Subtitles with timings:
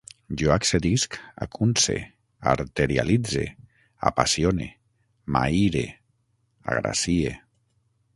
[0.41, 1.97] Jo accedisc, acunce,
[2.53, 3.43] arterialitze,
[4.11, 4.69] apassione,
[5.37, 5.85] m'aïre,
[6.73, 7.35] agracie